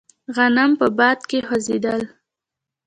[0.35, 2.01] غنم په باد کې خوځېدل.